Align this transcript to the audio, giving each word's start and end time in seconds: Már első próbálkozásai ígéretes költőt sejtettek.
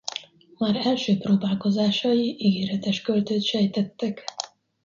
Már 0.57 0.75
első 0.85 1.17
próbálkozásai 1.17 2.35
ígéretes 2.45 3.01
költőt 3.01 3.43
sejtettek. 3.43 4.23